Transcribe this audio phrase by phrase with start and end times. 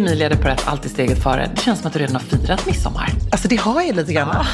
[0.00, 1.50] Emilia de Perret, alltid steget före.
[1.54, 3.08] Det känns som att du redan har firat midsommar.
[3.32, 4.44] Alltså det har jag lite grann.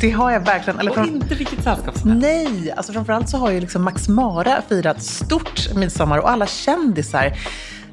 [0.00, 0.78] Det har jag verkligen.
[0.80, 2.22] Eller Och fram- inte vilket sällskap som helst.
[2.26, 7.32] Nej, alltså framförallt så har ju liksom Max Mara firat stort midsommar och alla kändisar.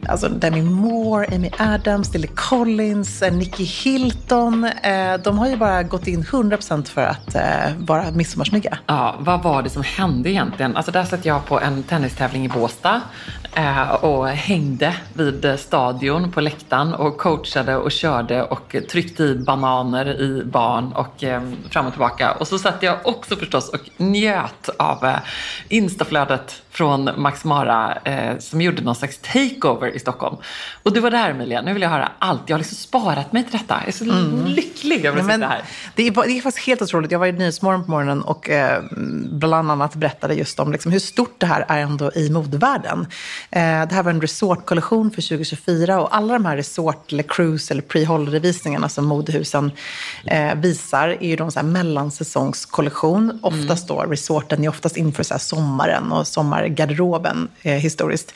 [0.09, 4.63] Alltså Demi Moore, Amy Adams, Lily Collins, eh, Nicky Hilton.
[4.63, 7.41] Eh, de har ju bara gått in 100% för att eh,
[7.77, 8.77] vara midsommarsnygga.
[8.87, 10.75] Ja, vad var det som hände egentligen?
[10.77, 13.01] Alltså där satt jag på en tennistävling i Båstad
[14.01, 20.21] och hängde vid eh, stadion på läktaren och coachade och körde och tryckte i bananer
[20.21, 22.31] i barn och eh, fram och tillbaka.
[22.31, 25.17] Och så satt jag också förstås och njöt av eh,
[25.69, 30.37] instaflödet från Max Mara eh, som gjorde någon slags takeover i Stockholm.
[30.83, 32.41] Och du var där Emilia, nu vill jag höra allt.
[32.45, 33.75] Jag har liksom sparat mig till detta.
[33.79, 34.05] Jag är så
[34.47, 35.61] lycklig över att sitta här.
[35.95, 37.11] det, är, det är faktiskt helt otroligt.
[37.11, 38.83] Jag var i Nyhetsmorgon på morgonen och eh,
[39.31, 43.07] bland annat berättade just om liksom, hur stort det här är ändå i modevärlden.
[43.51, 47.73] Eh, det här var en resortkollektion för 2024 och alla de här resort eller cruise
[47.73, 49.71] eller pre-holiday-visningarna som modehusen
[50.25, 53.39] eh, visar är ju de så här mellansäsongskollektion.
[53.41, 58.33] Oftast då, resorten är oftast inför så sommaren och sommargarderoben eh, historiskt.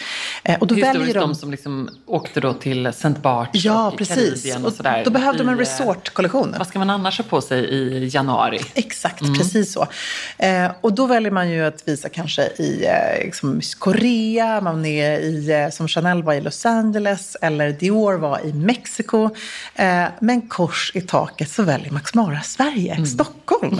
[0.59, 1.35] Och då Historiskt väljer de de...
[1.35, 3.09] som liksom åkte då till St.
[3.21, 4.15] Barts Ja, och precis.
[4.15, 5.01] Karibien och sådär.
[5.05, 6.55] då behövde de en resortkollektion.
[6.57, 8.59] Vad ska man annars ha på sig i januari?
[8.73, 9.87] Exakt, precis så.
[10.81, 12.85] Och då väljer man ju att visa kanske i
[13.23, 18.45] liksom Korea, man är i, eh, som Chanel var i Los Angeles eller Dior var
[18.45, 19.29] i Mexiko.
[19.75, 23.79] Eh, men kors i taket så väljer Max Mara Sverige, Stockholm.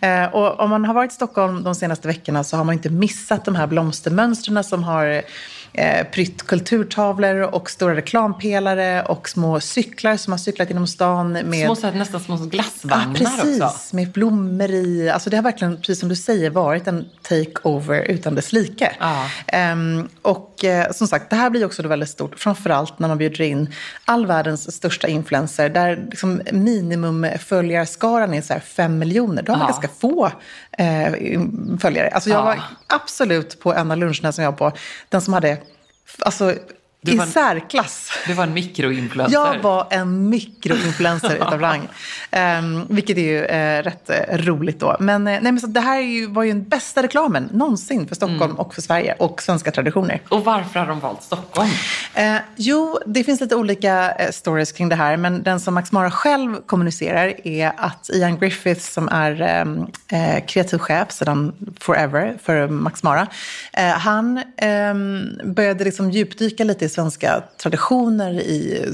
[0.00, 2.90] Eh, och om man har varit i Stockholm de senaste veckorna så har man inte
[2.90, 5.22] missat de här blomstermönstren som har
[5.72, 11.64] eh, prytt kulturtavlor och stora reklampelare och små cyklar som har cyklat genom stan med
[11.66, 13.62] Små, så här, nästan små glassvagnar Ja, precis.
[13.62, 13.96] också.
[13.96, 15.10] Med blommor i.
[15.10, 18.92] Alltså det har verkligen, precis som du säger, varit en takeover utan dess like.
[19.00, 19.26] Ja.
[19.46, 23.18] Ehm, och eh, som sagt, det här blir också då väldigt stort, framförallt när man
[23.18, 23.74] bjuder in
[24.04, 29.42] all världens största influencer, där liksom minimumföljarskaran är så fem miljoner.
[29.42, 29.72] Då har man Ja.
[29.72, 30.30] ganska få
[30.78, 31.12] eh,
[31.80, 32.08] följare.
[32.08, 32.44] Alltså jag Ja.
[32.44, 34.76] var absolut på en av luncherna som jag var på,
[35.08, 35.58] den som hade,
[36.18, 36.54] alltså
[37.04, 38.10] Du i var en- särklass.
[38.26, 39.34] Du var en mikroinfluencer.
[39.38, 41.88] Jag var en mikroinfluencer utav rang.
[42.58, 44.96] Um, vilket är ju eh, rätt eh, roligt då.
[45.00, 48.08] Men, eh, nej, men så det här är ju, var ju den bästa reklamen någonsin
[48.08, 48.56] för Stockholm Mm.
[48.56, 50.20] och för Sverige och svenska traditioner.
[50.28, 51.70] Och varför har de valt Stockholm?
[52.56, 55.16] Jo, det finns lite olika stories kring det här.
[55.16, 59.40] Men den som Max Mara själv kommunicerar är att Ian Griffith som är
[60.08, 63.26] eh, kreativ chef sedan forever för Max Mara.
[63.96, 64.94] Han eh,
[65.44, 68.86] började liksom djupdyka lite i svenska traditioner, i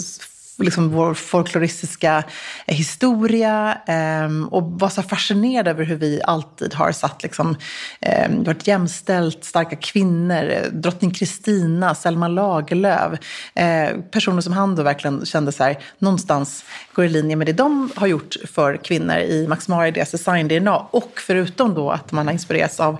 [0.59, 2.25] liksom vår folkloristiska
[2.67, 7.57] historia eh, och var så fascinerad över hur vi alltid har satt liksom,
[8.01, 13.19] eh, varit jämställt, starka kvinnor, drottning Kristina, Selma Lagerlöf.
[13.55, 17.53] Eh, personer som han då verkligen kände så här, någonstans går i linje med det
[17.53, 20.77] de har gjort för kvinnor i Max Mara, i deras design-DNA.
[20.91, 22.99] Och förutom då att man har inspirerats av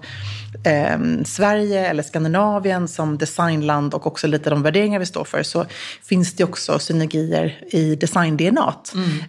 [0.63, 5.67] eh, Sverige eller Skandinavien som designland och också lite de värderingar vi står för så
[6.03, 8.75] finns det också synergier i design-DNA.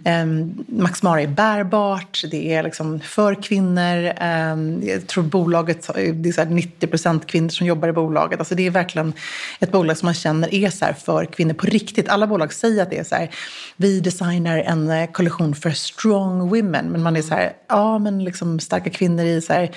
[0.03, 0.25] Eh,
[0.67, 4.05] Max Mara är bärbart, det är liksom för kvinnor.
[4.05, 8.39] Eh, jag tror bolaget, det är så här 90% kvinnor som jobbar i bolaget.
[8.39, 9.13] Alltså det är verkligen
[9.59, 12.09] ett bolag som man känner är så för kvinnor på riktigt.
[12.09, 13.29] Alla bolag säger att det är så här,
[13.75, 16.85] vi designar en eh, kollektion för strong women.
[16.85, 19.71] Men man är så här, ja men liksom starka kvinnor i så här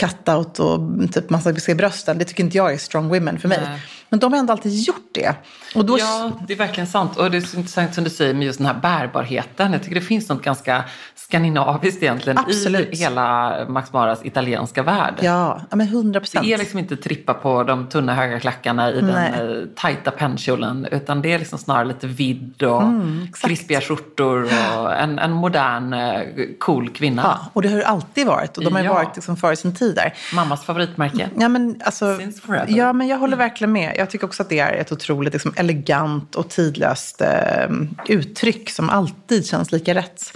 [0.00, 2.18] cut-out och typ man ska brösten.
[2.18, 3.60] Det tycker inte jag är strong women för mig.
[3.64, 3.80] Nej.
[4.10, 5.34] Men de har ändå alltid gjort det.
[5.74, 7.16] Och då, Ja, det är verkligen sant.
[7.16, 9.72] Och det är så intressant som du säger med just den här bärbarheten.
[9.72, 10.84] Jag tycker det finns något ganska
[11.14, 12.88] skandinaviskt egentligen Absolut.
[12.92, 15.14] i hela Max Maras italienska värld.
[15.20, 16.46] Ja, men 100 Det procent.
[16.46, 19.32] är liksom inte trippa på de tunna höga klackarna i Nej.
[19.36, 20.86] den eh, tajta pennkjolen.
[20.90, 23.46] Utan det är liksom snarare lite vidd och Mm, exakt.
[23.46, 26.20] krispiga skjortor och en, en modern eh,
[26.60, 27.22] cool kvinna.
[27.24, 28.58] Ja, och det har ju alltid varit.
[28.58, 28.94] Och de har ju Ja.
[28.94, 29.78] varit liksom före sin tid.
[29.88, 30.14] tider.
[30.34, 31.28] Mammas favoritmärke.
[31.38, 32.66] Ja men, alltså, Since forever.
[32.68, 33.92] ja, men jag håller verkligen med.
[33.98, 37.70] Jag tycker också att det är ett otroligt liksom, elegant och tidlöst eh,
[38.08, 40.32] uttryck som alltid känns lika rätt.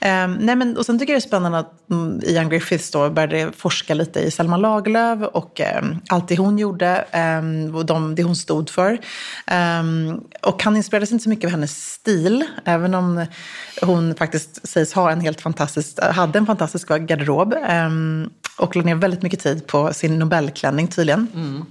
[0.00, 3.10] Eh, nej, men, och sen tycker jag det är spännande att mm, Ian Griffiths då
[3.10, 8.14] började forska lite i Selma Lagerlöf och eh, allt det hon gjorde eh, och de,
[8.14, 8.92] det hon stod för.
[9.46, 9.82] Eh,
[10.42, 13.26] och han inspirerades inte så mycket av hennes stil, även om
[13.82, 17.90] hon faktiskt sägs ha en helt fantastisk, hade en fantastisk garderob eh,
[18.58, 21.26] och la ner väldigt mycket tid på sin Nobelklänning tydligen.
[21.34, 21.64] Mm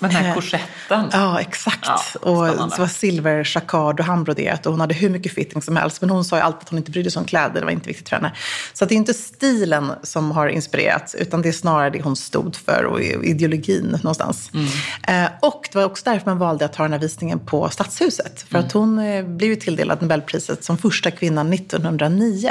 [0.00, 1.08] den här korsetten.
[1.12, 1.86] Ja, exakt.
[1.86, 5.76] Ja, och så var silver, jacquard och handbroderat och hon hade hur mycket fitting som
[5.76, 6.00] helst.
[6.00, 7.88] Men hon sa ju alltid att hon inte brydde sig om kläder, det var inte
[7.88, 8.32] viktigt för henne.
[8.72, 12.56] Så det är inte stilen som har inspirerat, utan det är snarare det hon stod
[12.56, 14.50] för och ideologin någonstans.
[14.54, 15.24] Mm.
[15.24, 18.44] Eh, och det var också därför man valde att ha den här visningen på Stadshuset.
[18.50, 18.88] För att Mm.
[18.88, 22.50] hon eh, blev ju tilldelad Nobelpriset som första kvinnan 1909.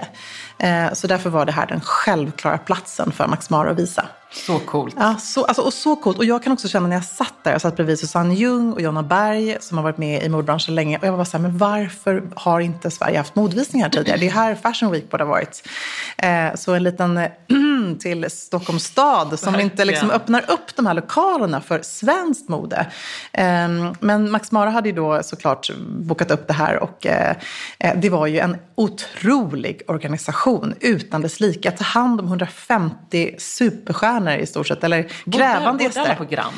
[0.60, 4.06] Eh, så därför var det här den självklara platsen för Max Mara att visa.
[4.32, 4.96] Så coolt.
[4.98, 6.18] Ja, så, alltså, och så coolt.
[6.18, 8.82] Och jag kan också känna när jag satt där, jag satt bredvid Susanne Ljung och
[8.82, 10.98] Jonna Berg som har varit med i modebranschen länge.
[10.98, 14.20] Och jag var bara så här, men varför har inte Sverige haft modevisningar tidigare?
[14.20, 15.68] Det är här Fashion Week borde ha varit.
[16.18, 17.30] Eh, så en liten eh,
[18.00, 20.22] till Stockholms stad som inte liksom Verkligen.
[20.22, 22.88] öppnar upp de här lokalerna för svenskt mode.
[23.34, 23.68] Eh,
[24.00, 27.36] men Max Mara hade ju då såklart bokat upp det här och eh,
[27.80, 31.70] eh, det var ju en otrolig organisation utan dess like.
[31.70, 36.16] Att ta hand om 150 superstjärnor i stort sett, eller krävande gäster.
[36.16, 36.56] på Grand?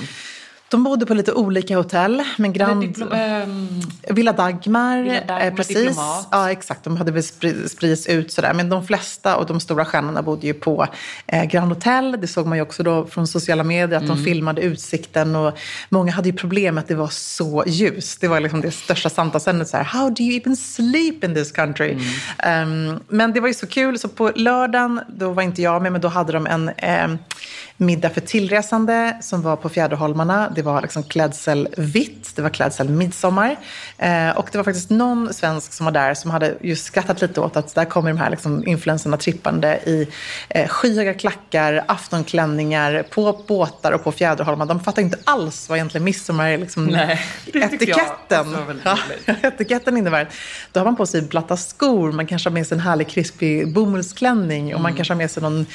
[0.73, 2.83] De bodde på lite olika hotell, men Grand...
[3.13, 5.77] Ehm, Villa Dagmar, Villa Dagmar, eh, precis.
[5.77, 6.27] Diplomat.
[6.31, 6.83] Ja, exakt.
[6.83, 8.53] De hade väl spri- spridits ut sådär.
[8.53, 10.87] Men de flesta och de stora stjärnorna bodde ju på
[11.27, 12.17] eh, Grand Hotel.
[12.21, 14.15] Det såg man ju också då från sociala medier, att Mm.
[14.17, 15.35] de filmade utsikten.
[15.35, 15.57] Och
[15.89, 18.21] många hade ju problem med att det var så ljust.
[18.21, 19.67] Det var liksom det största samtalsämnet.
[19.67, 21.91] Så här, How do you even sleep in this country?
[21.91, 22.03] Mm.
[22.89, 23.99] Ehm, men det var ju så kul.
[23.99, 27.07] Så på lördagen, då var inte jag med, men då hade de en eh,
[27.77, 30.49] middag för tillresande som var på Fjäderholmarna.
[30.55, 33.55] Det var liksom klädsel vitt, det var klädsel midsommar.
[33.97, 37.41] Eh, och det var faktiskt någon svensk som var där som hade just skrattat lite
[37.41, 40.07] åt att där kommer de här liksom influenserna trippande i
[40.49, 44.73] eh, skyhöga klackar, aftonklänningar, på båtar och på Fjäderholmarna.
[44.73, 46.57] De fattar inte alls vad egentligen midsommar är.
[46.57, 47.19] Liksom, Nej,
[47.53, 48.55] etiketten.
[48.83, 48.97] Ja,
[49.41, 50.29] etiketten innebär
[50.71, 53.73] då har man på sig platta skor, man kanske har med sig en härlig krispig
[53.73, 54.81] bomullsklänning och Mm.
[54.83, 55.65] man kanske har med sig någon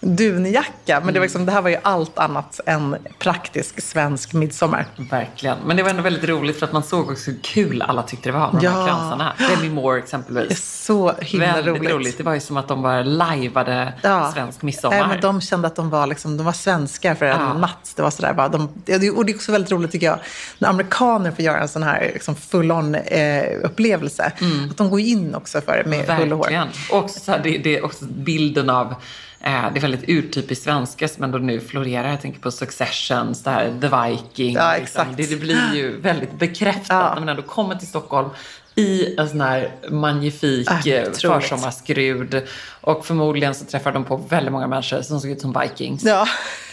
[0.00, 1.00] dunjacka.
[1.04, 4.86] Men det, var liksom, det här var ju allt annat än praktisk svensk midsommar.
[5.10, 5.58] Verkligen.
[5.66, 8.28] Men det var ändå väldigt roligt för att man såg också hur kul alla tyckte
[8.28, 8.70] det var med de Ja.
[8.70, 9.32] här kransarna.
[9.38, 10.82] Demi Moore exempelvis.
[10.84, 11.90] Så himla Väldigt roligt.
[11.90, 12.18] roligt.
[12.18, 13.92] Det var ju som att de bara lajvade
[14.34, 14.96] svensk midsommar.
[14.98, 17.52] Nej, men de kände att de var, liksom, de var svenskar för en Ja.
[17.52, 17.92] natt.
[17.96, 20.18] Det var sådär, bara, de, det- och det är också väldigt roligt tycker jag,
[20.58, 24.32] när amerikaner får göra en sån här liksom, full-on eh, upplevelse.
[24.70, 26.36] Att de går in också för det med och hår.
[26.36, 26.68] Verkligen.
[26.90, 28.94] Och också så här, det, det är också bilden av
[29.40, 29.48] det
[29.78, 32.10] är väldigt urtypiskt svenska som ändå nu florerar.
[32.10, 34.54] Jag tänker på Succession, så här, The Viking.
[34.54, 35.04] Ja, liksom.
[35.16, 37.08] det, det blir ju väldigt bekräftat Ja.
[37.14, 38.28] när man ändå kommer till Stockholm
[38.74, 41.16] i en sån här magnifik Ah, otroligt.
[41.42, 42.42] försommarskrud.
[42.86, 46.04] Och förmodligen så träffar de på väldigt många människor som såg ut som Vikings.
[46.04, 46.26] Ja,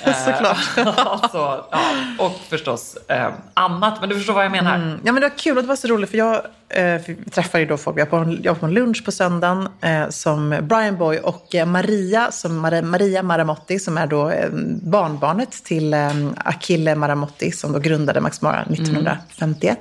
[0.04, 0.58] Eh, såklart.
[0.98, 1.82] alltså, ja,
[2.20, 3.98] och förstås eh, annat.
[4.00, 4.76] Men du förstår vad jag menar.
[4.76, 5.00] Mm.
[5.04, 6.36] Ja, men det var kul och det var så roligt för jag
[6.70, 7.02] eh,
[7.32, 8.00] träffade ju då folk.
[8.00, 12.58] Jag var på en, lunch på söndagen eh, som Brian Boy och eh, Maria, som
[12.58, 14.50] Maria, Maria Maramotti som är då eh,
[14.82, 19.80] barnbarnet till eh, Achille Maramotti som då grundade Max Mara 1951.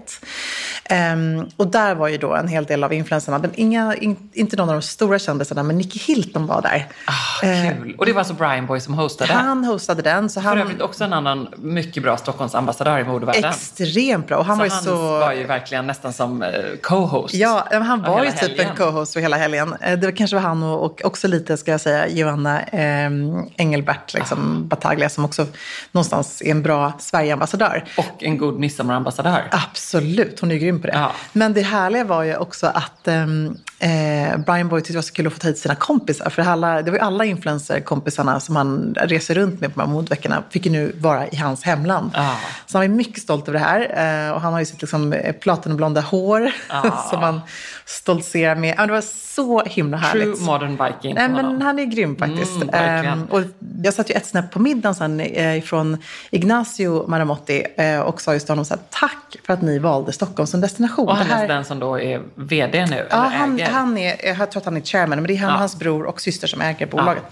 [0.85, 3.39] Ehm, och där var ju då en hel del av influenserna.
[3.39, 6.87] Men inga, in, inte någon av de stora kändisarna, men Nicky Hilton var där.
[7.05, 7.95] Ah, kul.
[7.99, 9.33] Och det var alltså Brian Boy som hostade.
[9.33, 10.31] Han hostade den.
[10.31, 13.51] Så För han, övrigt också en annan mycket bra Stockholmsambassadör i modevärlden.
[13.51, 14.37] extremt bra.
[14.37, 15.19] Och han så var ju han så...
[15.19, 16.51] var ju verkligen nästan som eh,
[16.83, 17.35] co-host.
[17.35, 19.75] Ja, han var ju typ en co-host för hela helgen.
[19.81, 23.11] Eh, Det kanske var han och, och också lite, ska jag säga, Johanna eh,
[23.57, 25.47] Engelbert liksom, Battaglia som också
[25.93, 27.85] någonstans är en bra Sverigeambassadör.
[27.99, 29.49] Och en god midsommarambassadör.
[29.51, 30.93] Absolut, hon är ju grym på det.
[30.93, 31.13] Ja.
[31.33, 35.13] Men det härliga var ju också att ehm, eh, Brian Boy tyckte det var så
[35.13, 36.31] kul att få ta hit sina kompisar.
[36.31, 39.95] För alla, det var ju alla influencer-kompisarna som han reser runt med på de här
[39.95, 42.11] modeveckorna fick ju nu vara i hans hemland.
[42.15, 42.37] Ja.
[42.67, 43.81] Så han var mycket stolt över det här.
[44.27, 47.07] Eh, och han har ju sitt liksom, eh, platinumblonda hår Ja.
[47.11, 47.41] som han
[47.87, 48.75] stoltserar med.
[48.79, 49.01] Ja, det var
[49.35, 50.37] så himla härligt.
[50.37, 51.15] True modern viking.
[51.15, 52.63] Nej, men han är grym faktiskt.
[52.63, 52.75] Mm.
[52.75, 53.41] Ehm, och
[53.85, 55.99] jag satt ju ett snäpp på middagen sen eh, ifrån
[56.31, 60.13] Ignacio Maramotti eh, och sa just till honom så här, tack för att ni valde
[60.13, 61.09] Stockholm som destination.
[61.09, 63.72] Och han Det här- är den som då är vd nu, Ja, eller han, äger.
[63.73, 65.57] Han är, jag tror att han är chairman, men det är han, Ja.
[65.57, 67.23] hans bror och syster som äger bolaget.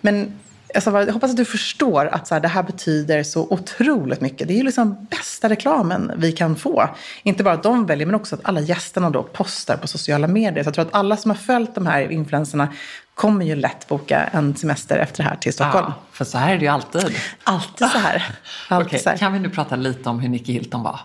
[0.00, 0.38] Men
[0.74, 4.48] alltså, jag hoppas att du förstår att så här, det här betyder så otroligt mycket.
[4.48, 6.88] Det är ju liksom bästa reklamen vi kan få.
[7.22, 10.64] Inte bara att de väljer, men också att alla gästerna då postar på sociala medier.
[10.64, 12.68] Så jag tror att alla som har följt de här influenserna
[13.14, 15.86] kommer ju lätt boka en semester efter det här till Stockholm.
[15.88, 17.16] Ja, för så här är det ju alltid.
[17.44, 18.36] Alltid så här.
[18.68, 19.16] Alltid Okej, så här.
[19.16, 21.00] Kan vi nu prata lite om hur Nicky Hilton var?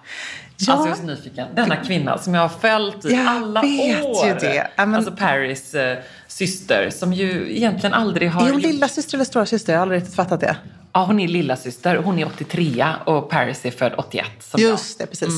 [0.60, 0.74] Ja.
[0.74, 1.48] Alltså jag är så nyfiken.
[1.56, 4.28] Denna kvinna som jag har följt i Jag alla vet år.
[4.28, 4.68] ju det.
[4.76, 5.98] Ja, men- Alltså Paris eh,
[6.28, 8.42] syster som ju egentligen aldrig har...
[8.42, 9.74] Är hon gjort- lilla syster eller stora syster?
[9.74, 10.58] Jag har aldrig riktigt fattat det.
[10.98, 11.96] Ja, hon är lilla syster.
[11.98, 14.26] Hon är 83 och Paris är född 81.
[14.40, 15.30] Som Just det, precis.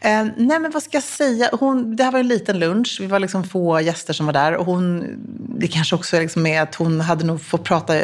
[0.00, 1.50] Eh, nej, men vad ska jag säga?
[1.52, 2.96] Hon, det här var en liten lunch.
[3.00, 4.54] Vi var liksom få gäster som var där.
[4.56, 5.04] Och hon,
[5.58, 7.94] det kanske också är liksom med att hon hade nog fått prata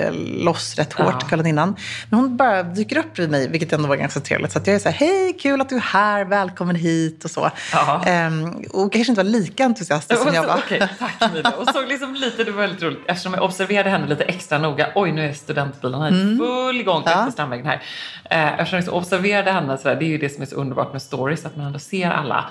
[0.44, 1.28] loss rätt hårt Ja.
[1.28, 1.76] kvällen innan.
[2.10, 4.52] Men hon bara dyker upp vid mig, vilket ändå var ganska trevligt.
[4.52, 7.50] Så jag är så här, hej, kul att du är här, välkommen hit och så.
[7.72, 8.02] Ja.
[8.06, 8.30] Eh,
[8.70, 10.58] och kanske inte var lika entusiastisk som jag var.
[10.66, 11.50] Okej, tack Mila.
[11.50, 14.88] Och såg liksom lite, det var väldigt roligt, eftersom jag observerade henne lite extra noga.
[14.94, 17.18] Oj, nu är studentbilarna i full gång Mm.
[17.18, 17.24] Ja.
[17.26, 17.82] på Strandvägen här.
[18.30, 20.54] Eh, eftersom jag så observerade henne, så där, det är ju det som är så
[20.56, 22.44] underbart med stories, att man ändå ser alla.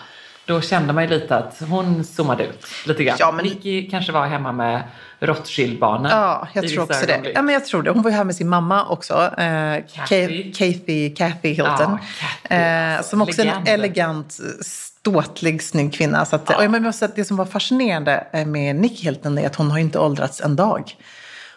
[0.45, 3.15] Då kände man ju lite att hon zoomade ut lite grann.
[3.19, 4.83] Ja, men- Nicky kanske var hemma med
[5.19, 6.11] Rothschild-barnen.
[6.11, 7.31] Ja, jag tror också det.
[7.35, 7.91] Ja, men jag tror det.
[7.91, 9.13] Hon var ju här med sin mamma också.
[9.37, 10.51] Eh, Kathy.
[10.51, 11.75] Ka- Kathy, Kathy Hilton.
[11.79, 12.55] Ja, Kathy,
[12.95, 16.25] eh, som också är en elegant, ståtlig, snygg kvinna.
[16.25, 19.37] Så att, och jag måste säga att det som var fascinerande eh, med Nick Hilton
[19.37, 20.95] är att hon har inte åldrats en dag.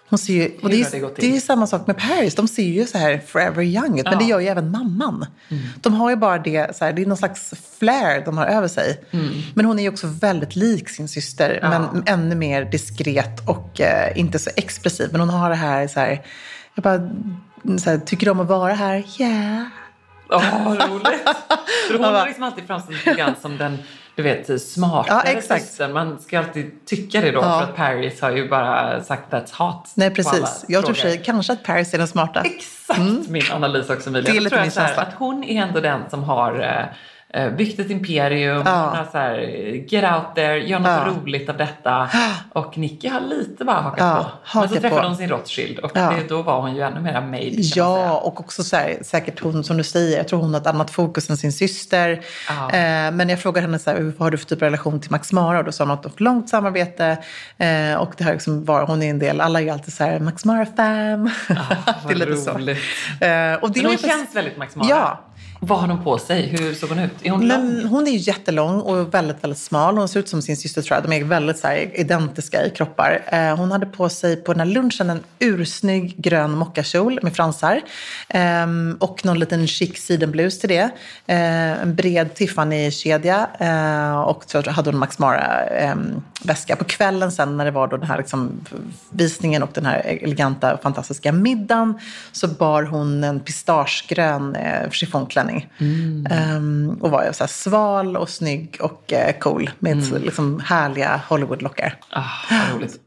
[0.09, 2.35] Hon ser ju, och det, är, det är samma sak med Paris.
[2.35, 4.05] De ser ju så här forever young ut.
[4.05, 4.19] Men Ja.
[4.19, 5.27] det gör ju även mamman.
[5.81, 8.69] De har ju bara det, så här, det är någon slags flair de har över
[8.69, 9.05] sig.
[9.55, 11.59] Men hon är ju också väldigt lik sin syster.
[11.63, 11.69] Ja.
[11.69, 15.09] Men ännu mer diskret och eh, inte så expressiv.
[15.13, 16.23] Men hon har det här, så här
[16.75, 16.99] jag bara,
[17.79, 19.05] så här, tycker om att vara här?
[19.19, 19.27] Ja.
[19.27, 19.63] Yeah.
[20.31, 21.07] Åh, vad roligt!
[21.89, 23.79] För hon har liksom alltid framställt lite grann som den
[24.17, 25.65] du vet, smartare Ja, exakt.
[25.67, 25.93] systern.
[25.93, 27.59] Man ska alltid tycka det då, Ja.
[27.61, 29.91] för att Paris har ju bara sagt that's hot.
[29.95, 30.65] Nej, precis.
[30.69, 32.41] Jag tror sig kanske att Paris är den smarta.
[32.41, 34.33] Exakt min analys också Emilia.
[34.33, 35.03] Det är lite tror jag min så här, känsla.
[35.03, 36.97] att hon är ändå den som har eh,
[37.57, 38.63] byggt ett imperium.
[38.67, 39.07] Ja.
[39.13, 39.39] Så här,
[39.89, 41.09] get out there, gör något Ja.
[41.23, 42.09] roligt av detta.
[42.53, 44.59] Och Nicky har lite bara hakat Ja, på.
[44.59, 45.07] Men så träffade på.
[45.09, 46.01] hon sin Rothschild och Ja.
[46.21, 47.51] det, då var hon ju ännu mera made.
[47.51, 50.67] Ja, och också så här, säkert hon som du säger, jag tror hon har ett
[50.67, 52.11] annat fokus än sin syster.
[52.73, 55.11] Eh, men jag frågade henne så här, vad har du för typ av relation till
[55.11, 55.59] Max Mara?
[55.59, 57.19] Och då sa hon att de har ett långt samarbete.
[57.59, 60.05] Eh, och det har liksom var, hon är en del, alla är ju alltid så
[60.05, 61.31] här, Max Mara-fam.
[61.49, 61.55] Ja,
[62.09, 62.51] det är vad lite så.
[62.51, 62.79] roligt.
[63.21, 64.89] Eh, och det Men hon känns väldigt Max Mara.
[64.89, 65.21] Ja.
[65.69, 66.43] Vad har hon på sig?
[66.47, 67.13] Hur såg hon ut?
[67.23, 67.89] Är hon Men lång?
[67.91, 69.99] hon är ju jättelång och väldigt, väldigt smal.
[69.99, 71.11] Hon ser ut som sin syster tror jag.
[71.11, 73.23] De är väldigt så här, identiska i kroppar.
[73.27, 77.83] Eh, hon hade på sig på den här lunchen en ursnygg grön mockakjol med fransar.
[78.29, 78.67] Eh,
[78.99, 80.91] och någon liten chic sidenblus till det.
[81.27, 83.47] Eh, en bred Tiffany-kedja.
[83.59, 86.77] Eh, och så hade hon Max Mara-väska.
[86.77, 88.51] på kvällen sen när det var då den här liksom,
[89.11, 91.99] visningen och den här eleganta, fantastiska middagen
[92.33, 95.56] så bar hon en pistagegrön eh, chiffongklänning.
[96.31, 101.21] Ehm, och var ju så här sval och snygg och eh, cool med liksom härliga
[101.29, 101.99] Hollywood-lockar.
[102.11, 103.01] Ah, vad roligt.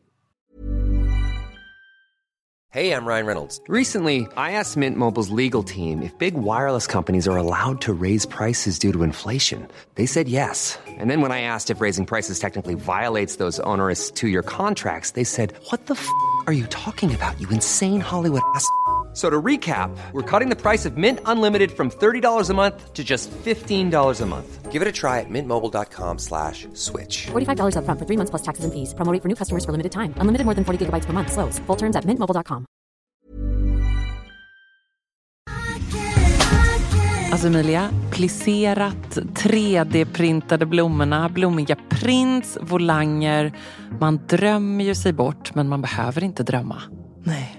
[2.72, 3.60] Hey, I'm Ryan Reynolds.
[3.68, 8.27] Recently, I asked Mint Mobile's legal team if big wireless companies are allowed to raise
[8.27, 9.68] prices due to inflation.
[9.96, 10.77] They said yes.
[10.88, 15.12] And then when I asked if raising prices technically violates those onerous two year contracts,
[15.12, 16.08] they said, What the f
[16.46, 18.70] are you talking about, you insane Hollywood ass?
[19.20, 22.94] F- So to recap, we're cutting the price of Mint Unlimited from $30 a month
[22.94, 24.72] to just $15 a month.
[24.72, 27.28] Give it a try at mintmobile.com slash switch.
[27.28, 28.94] $45 upfront for three months plus taxes and fees.
[28.96, 30.14] Promo rate for new customers for limited time.
[30.22, 31.32] Unlimited more than 40 gigabytes per month.
[31.34, 31.60] Slows.
[31.68, 32.66] Full terms at mintmobile.com.
[37.32, 43.52] Alltså Emilia, plisserat, 3D-printade blommorna, blommiga prints, volanger.
[44.00, 46.82] Man drömmer ju sig bort, men man behöver inte drömma.
[47.24, 47.59] Nej.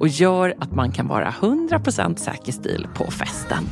[0.00, 3.64] och gör att man kan vara 100% säker stil på festen.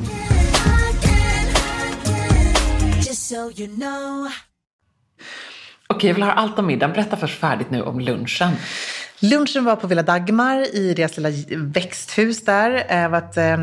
[5.87, 6.93] Okej, jag vill höra allt om middagen.
[6.93, 8.51] Berätta först färdigt nu om lunchen.
[9.19, 12.69] Lunchen var på Villa Dagmar i deras lilla växthus där.
[12.69, 13.57] Det var ett eh,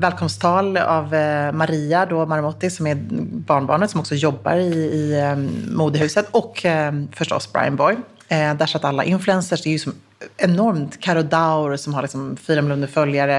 [0.00, 2.94] välkomsttal av eh, Maria då Marmotti som är
[3.46, 5.36] barnbarnet som också jobbar i, i eh,
[5.76, 7.96] modehuset och eh, förstås Brian Boy.
[8.30, 9.62] Eh, där satt alla influencers.
[9.62, 9.94] Det är ju som
[10.36, 11.00] enormt.
[11.00, 13.36] Caro Daur som har liksom fyra miljoner följare.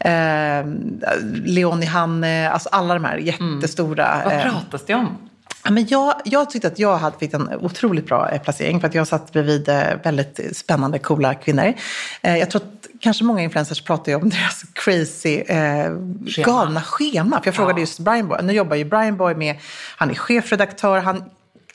[0.00, 0.66] Eh,
[1.44, 4.22] Leonie Hanne, alltså alla de här jättestora.
[4.24, 5.18] Vad eh, pratas det om?
[5.64, 8.88] Ja, Men jag, jag tyckte att jag hade fick en otroligt bra eh, placering för
[8.88, 11.72] att jag satt bredvid eh, väldigt spännande, coola kvinnor.
[12.20, 15.90] Jag tror att kanske många influencers pratar ju om deras crazy, eh,
[16.44, 17.40] galna schema.
[17.40, 19.56] För jag frågade just Brian Boy, nu jobbar ju Brian Boy med,
[19.96, 21.24] han är chefredaktör, han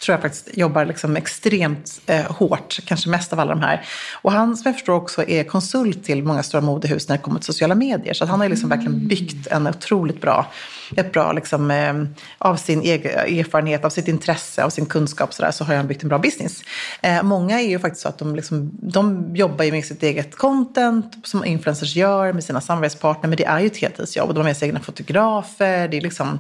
[0.02, 3.86] tror jag faktiskt jobbar liksom extremt eh, hårt, kanske mest av alla de här.
[4.22, 7.40] Och han, som jag förstår också, är konsult till många stora modehus när det kommer
[7.40, 8.14] till sociala medier.
[8.14, 10.52] Så han har liksom verkligen byggt en otroligt bra,
[10.96, 11.94] ett bra liksom, eh,
[12.38, 15.88] av sin egen erfarenhet, av sitt intresse, av sin kunskap så, där, så har han
[15.88, 16.62] byggt en bra business.
[17.02, 20.36] Eh, många är ju faktiskt så att de, liksom, de jobbar ju med sitt eget
[20.36, 24.28] content, som influencers gör, med sina samarbetspartner, men det är ju ett heltidsjobb.
[24.28, 26.40] Och de har med sig egna fotografer, det är liksom,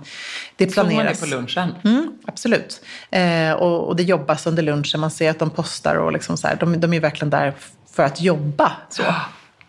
[0.56, 1.20] det Såg man det planeras.
[1.20, 1.76] på lunchen?
[1.84, 2.82] Mm, absolut.
[3.12, 5.00] Eh, och, och det jobbas under lunchen.
[5.00, 7.54] Man ser att de postar och liksom så här, de, de är verkligen där
[7.92, 8.72] för att jobba.
[8.90, 9.04] Så.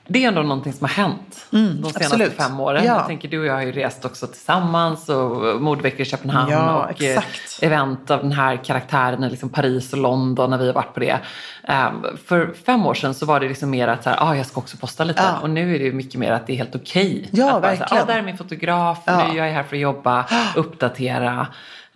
[0.06, 2.32] Det är ändå någonting som har hänt de senaste Mm, absolut.
[2.32, 2.84] fem åren.
[2.84, 2.94] Ja.
[2.96, 6.84] Jag tänker du och jag har ju rest också tillsammans och modveckor i Köpenhamn Ja,
[6.84, 7.58] och exakt.
[7.62, 11.00] event av den här karaktären i liksom Paris och London när vi har varit på
[11.00, 11.18] det.
[11.64, 14.46] Ehm, för fem år sedan så var det liksom mer att så här, ah, jag
[14.46, 15.38] ska också posta lite Ja.
[15.42, 17.28] och nu är det mycket mer att det är helt okej.
[17.32, 18.02] Ja, att bara så här, verkligen.
[18.02, 20.24] ah, där är min fotograf, nu är jag här för att jobba,
[20.56, 21.46] uppdatera.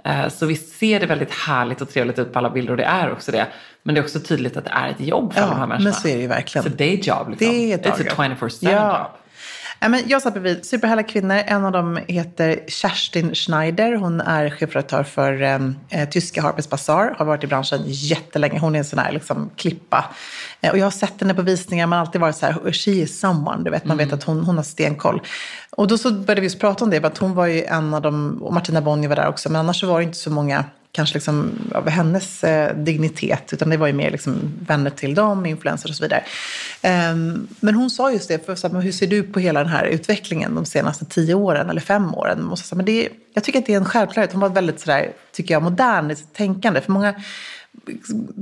[0.07, 2.85] Eh, Så visst ser det väldigt härligt och trevligt ut på alla bilder och det
[2.85, 3.47] är också det.
[3.83, 5.85] Men det är också tydligt att det är ett jobb för Ja, de här människorna.
[5.85, 6.64] men så är det ju verkligen.
[6.66, 7.49] It's a day job liksom.
[7.49, 8.38] Det är ett It's a dagjobb.
[8.40, 9.07] 24-7 job.
[9.81, 9.87] Ja.
[9.87, 11.43] Ja, men jag satt bredvid superhärliga kvinnor.
[11.47, 13.97] En av dem heter Kerstin Schneider.
[13.97, 17.15] Hon är chefredaktör för eh, tyska Harper's Bazaar.
[17.19, 18.59] Har varit i branschen jättelänge.
[18.59, 20.05] Hon är en sån här liksom, klippa.
[20.61, 21.87] Eh, och jag har sett henne på visningar.
[21.87, 23.65] Man har alltid varit så här, she is someone.
[23.65, 25.23] Du vet, man vet att hon, hon har stenkoll.
[25.71, 27.01] Och då så började vi just prata om det.
[27.01, 29.49] För att hon var ju en av dem, och Martina Bonnier var där också.
[29.49, 30.65] Men annars så var det inte så många
[30.97, 35.47] kanske liksom av hennes eh, dignitet, utan det var ju mer liksom vänner till dem,
[35.47, 36.25] influencers och så vidare.
[36.87, 39.61] Ehm, men hon sa just det, för så här, men hur ser du på hela
[39.61, 42.49] den här utvecklingen de senaste tio åren eller fem åren?
[42.49, 44.33] Och så, men det, jag tycker att det är en självklarhet.
[44.33, 46.81] Hon var väldigt sådär, tycker jag, modern i sitt tänkande.
[46.81, 47.14] För många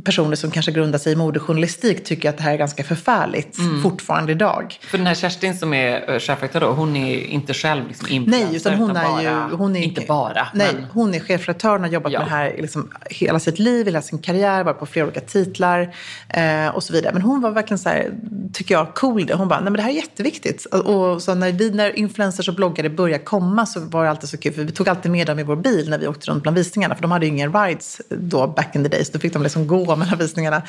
[0.05, 4.33] personer som kanske grundar sig i modejournalistik tycker att det här är ganska förfärligt fortfarande
[4.33, 4.79] idag.
[4.81, 8.47] För den här Kerstin som är eh, chefredaktör då, hon är inte själv liksom influencer.
[8.47, 9.57] Nej, utan hon är bara, ju...
[9.57, 12.19] Hon är, inte bara, Nej, men hon är chefredaktör, hon har jobbat Ja.
[12.19, 15.95] med det här liksom hela sitt liv, hela sin karriär, varit på flera olika titlar
[16.29, 17.13] eh, och så vidare.
[17.13, 18.13] Men hon var verkligen så här,
[18.53, 19.31] tycker jag, cool.
[19.35, 20.65] Hon bara, nej men det här är jätteviktigt.
[20.65, 24.29] Och, och så när vi, när influencers och bloggare började komma så var det alltid
[24.29, 26.43] så kul, för vi tog alltid med dem i vår bil när vi åkte runt
[26.43, 29.11] bland visningarna, för de hade ju ingen rides då, back in the days.
[29.11, 30.63] Då fick de liksom gå mellan visningarna.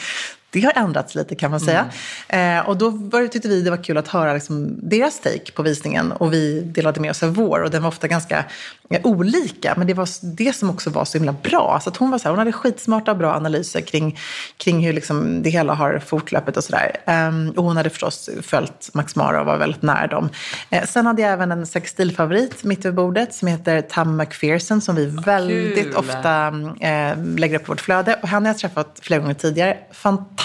[0.56, 1.86] Det har ändrats lite kan man säga.
[2.28, 5.52] Eh, och då var det, tyckte vi det var kul att höra liksom, deras take
[5.52, 7.64] på visningen och vi delade med oss av vår.
[7.64, 8.46] Och den var ofta ganska
[8.90, 11.80] eh, olika, men det var det som också var så himla bra.
[11.84, 14.20] Så att hon, var så här, hon hade skitsmarta och bra analyser kring,
[14.58, 16.92] kring hur liksom det hela har fortlöpet och sådär.
[17.08, 20.30] Um, och hon hade förstås följt Max Mara och var väldigt nära dem.
[20.70, 24.96] Eh, sen hade jag även en sextilfavorit mitt över bordet som heter Tam McPherson som
[24.96, 25.96] vi väldigt kul.
[25.96, 26.48] ofta
[26.80, 28.20] eh, lägger upp på vårt flöde.
[28.22, 29.78] Och henne har jag träffat flera gånger tidigare.
[29.92, 30.45] Fantastiskt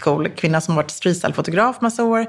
[0.00, 2.26] cool kvinna som har varit streetstyle-fotograf massa år.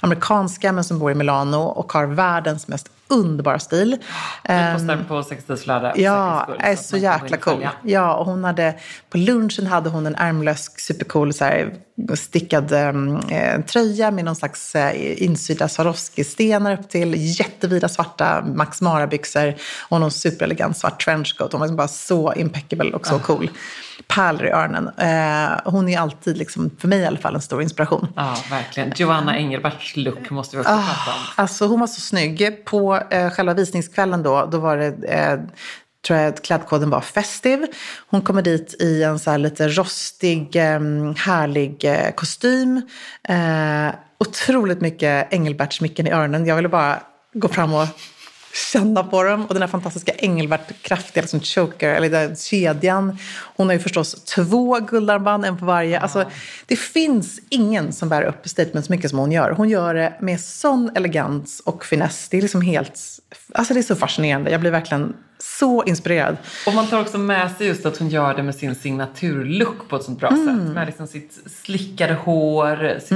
[0.00, 3.96] Amerikanska men som bor i Milano och har världens mest underbara stil.
[4.42, 5.92] vi postar på sextilsflöde.
[5.96, 7.68] Ja, skull, är så så jäkla cool.
[7.82, 8.74] Ja, och hon hade,
[9.10, 11.74] på lunchen hade hon en ärmlös, supercool så här,
[12.14, 19.54] stickad eh, tröja med någon slags eh, insydda Swarovski-stenar upp till, jättevida svarta Max Mara-byxor
[19.88, 21.52] och någon superelegant svart trenchcoat.
[21.52, 23.50] Hon var liksom bara så impeccable och så cool.
[24.08, 24.88] Pärlor i öronen.
[24.98, 28.12] Eh, hon är alltid, liksom, för mig i alla fall, en stor inspiration.
[28.16, 28.92] Ja, verkligen.
[28.96, 30.76] Joanna Engelberts look måste vi också Ah.
[31.04, 31.24] prata om.
[31.36, 32.64] Alltså hon var så snygg.
[32.64, 35.38] På eh, själva visningskvällen då, då var det, eh,
[36.06, 37.66] tror jag att klädkoden var festive.
[38.06, 42.82] Hon kommer dit i en så här lite rostig, ehm, härlig eh, kostym.
[43.28, 46.46] Eh, otroligt mycket Engelbert-smycken i öronen.
[46.46, 47.86] Jag ville bara gå fram och
[48.72, 49.46] känna på dem.
[49.46, 53.18] Och den här fantastiska Engelbert kraftiga liksom choker, eller den kedjan.
[53.56, 56.00] Hon har ju förstås två guldarmband, en på varje.
[56.00, 56.24] Alltså,
[56.66, 59.50] det finns ingen som bär upp statement så mycket som hon gör.
[59.50, 62.28] Hon gör det med sån elegans och finess.
[62.28, 63.00] Det är liksom helt...
[63.54, 64.50] Alltså det är så fascinerande.
[64.50, 66.36] Jag blir verkligen så inspirerad.
[66.66, 69.96] Och man tar också med sig just att hon gör det med sin signaturlook på
[69.96, 70.46] ett sånt bra Mm.
[70.66, 70.74] sätt.
[70.74, 72.98] Med liksom sitt slickade hår.
[73.00, 73.10] Sitt,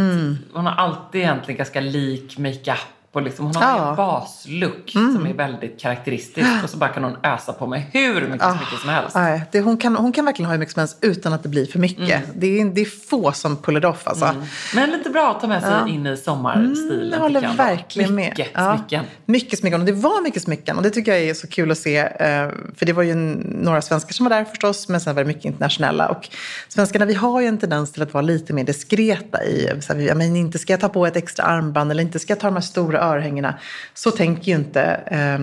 [0.54, 2.78] Hon har alltid egentligen ganska lik makeup.
[3.14, 3.76] Och liksom, hon har Ja.
[3.78, 3.88] Mm.
[3.90, 6.48] en baslook som är väldigt karaktäristisk.
[6.64, 9.14] Och så bara kan hon ösa på med hur mycket smycke som helst.
[9.14, 11.48] Nej, det, hon, kan, hon kan verkligen ha hur mycket som helst utan att det
[11.48, 12.22] blir för mycket.
[12.34, 14.34] Det, är, det är få som pull it off alltså.
[14.74, 16.98] Men lite bra att ta med sig in i sommarstilen.
[16.98, 18.48] Mm, Jag håller verkligen mycket med.
[18.54, 19.04] Ja, smycken.
[19.26, 19.80] Mycket smycken.
[19.80, 20.76] Och det var mycket smycken.
[20.76, 21.96] Och det tycker jag är så kul att se.
[21.98, 24.88] eh, För det var ju några svenskar som var där förstås.
[24.88, 26.08] Men sen var det mycket internationella.
[26.08, 26.28] Och
[26.68, 29.70] svenskarna, vi har ju en tendens till att vara lite mer diskreta i.
[29.80, 31.90] Så här, ja, men inte ska jag ta på ett extra armband.
[31.90, 33.54] Eller inte ska jag ta de här stora örhängena.
[33.94, 35.38] Så tänker ju inte eh,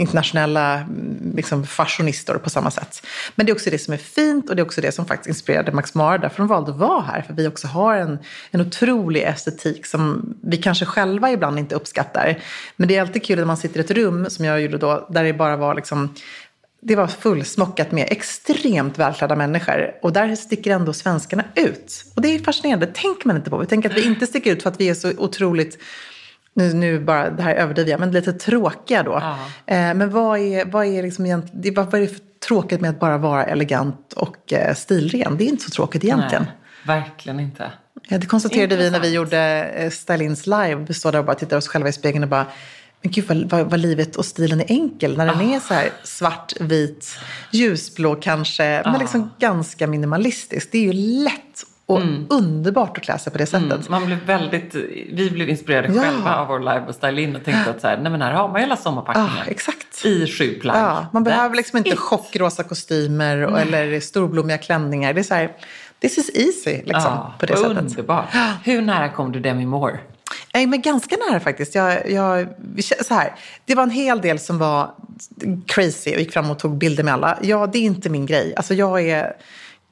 [0.00, 0.88] internationella
[1.34, 3.06] liksom, fashionister på samma sätt.
[3.34, 4.50] Men det är också det som är fint.
[4.50, 6.18] Och det är också det som faktiskt inspirerade Max Mara.
[6.18, 7.22] Därför de valde att vara här.
[7.22, 8.18] För vi också har en,
[8.50, 12.38] en otrolig estetik som vi kanske själva ibland inte uppskattar.
[12.76, 15.08] Men det är alltid kul när man sitter i ett rum, som jag gjorde då,
[15.10, 16.14] där det bara var liksom
[16.80, 19.94] det var fullsmockat med extremt välklädda människor.
[20.02, 22.04] Och där sticker ändå svenskarna ut.
[22.16, 23.58] Och det är fascinerande, det tänker man inte på.
[23.58, 25.78] Vi tänker att vi inte sticker ut för att vi är så otroligt,
[26.54, 29.10] nu, nu bara, det här överdriver jag, men lite tråkiga då.
[29.10, 29.38] Ja.
[29.66, 33.00] Eh, men vad är, vad är liksom det- vad är det för tråkigt med att
[33.00, 35.36] bara vara elegant och eh, stilren?
[35.36, 36.44] Det är inte så tråkigt egentligen.
[36.86, 37.72] Nej, verkligen inte.
[38.08, 39.14] Ja, det konstaterade vi när vi Intressant.
[39.14, 40.74] gjorde eh, Stylins live.
[40.88, 42.46] Vi står där och bara tittar oss själva i spegeln och bara,
[43.02, 45.16] men gud vad, vad, vad livet och stilen är enkel.
[45.16, 47.18] När den är så här svart, vit,
[47.52, 50.68] ljusblå kanske, men liksom ganska minimalistisk.
[50.72, 53.70] Det är ju lätt och underbart att klä sig på det sättet.
[53.72, 54.74] Mm, man blev väldigt,
[55.12, 56.02] vi blev inspirerade Ja.
[56.02, 58.32] själva av vår live och styling in och tänkte att så här, nej men här
[58.32, 59.30] har man hela sommarpackningen.
[59.36, 60.04] Ja, exakt.
[60.04, 60.76] I sju plagg.
[60.76, 61.98] Ja, man behöver That's liksom inte it.
[61.98, 65.12] chockrosa kostymer och, eller storblommiga klänningar.
[65.12, 65.50] Det är så här,
[66.00, 67.78] this is easy liksom, Ja, på det vad sättet.
[67.78, 68.24] underbart.
[68.64, 69.98] Hur nära kom du Demi Moore?
[70.54, 71.74] Nej, men ganska nära faktiskt.
[71.74, 72.48] Jag, jag,
[73.04, 74.90] så här, det var en hel del som var
[75.66, 77.38] crazy och gick fram och tog bilder med alla.
[77.42, 78.54] Ja, det är inte min grej.
[78.56, 79.32] Alltså jag är...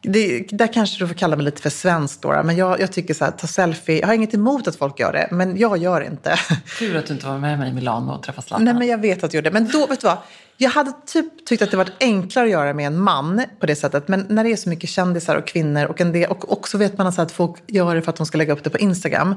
[0.08, 2.42] Det, där kanske du får kalla mig lite för svensk då.
[2.44, 4.00] Men jag, jag tycker så här, ta selfie.
[4.00, 6.38] Jag har inget emot att folk gör det, men jag gör det inte.
[6.78, 8.64] Tur att du inte var med mig i Milano och träffade Zlatan.
[8.64, 9.54] Nej, men jag vet att du gjorde det.
[9.54, 10.18] Men då, vet du vad?
[10.56, 13.76] Jag hade typ tyckt att det varit enklare att göra med en man på det
[13.76, 14.08] sättet.
[14.08, 16.98] Men när det är så mycket kändisar och kvinnor och en del, och också vet
[16.98, 19.34] man att folk gör det för att de ska lägga upp det på Instagram.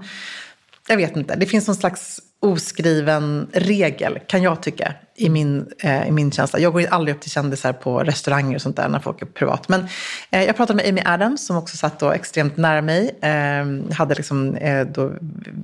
[0.88, 1.36] Jag vet inte.
[1.36, 6.60] Det finns någon slags oskriven regel, kan jag tycka, i min, eh, i min känsla.
[6.60, 9.70] Jag går aldrig upp till kändisar på restauranger och sånt där när folk är privat.
[9.70, 9.88] Men
[10.32, 13.16] eh, jag pratade med Amy Adams som också satt då extremt nära mig.
[13.22, 15.14] Eh, hade liksom eh, då,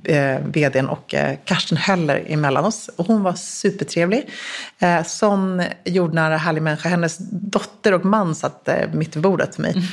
[0.04, 2.90] eh, vdn och eh, Karsten Höller emellan oss.
[2.96, 4.28] Och hon var supertrevlig.
[4.78, 6.88] Eh, sån jordnära, härlig människa.
[6.88, 9.84] Hennes dotter och man satt eh, mitt vid bordet med mig.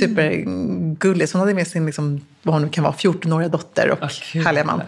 [0.00, 1.28] Supergullig.
[1.28, 4.44] Så hon hade med sin, liksom, vad hon nu kan vara, 14-åriga dotter och kul.
[4.44, 4.82] härliga man.